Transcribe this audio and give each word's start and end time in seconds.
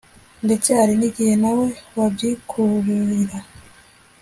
ndetse 0.45 0.69
hari 0.77 0.93
n 0.97 1.03
igihe 1.09 1.33
nawe 1.41 1.65
wabyikururira 1.97 3.37